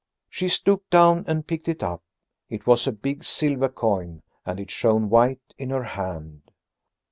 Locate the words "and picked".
1.27-1.67